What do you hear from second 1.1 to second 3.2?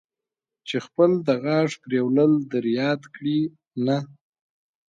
د غاښ پرېولل در یاد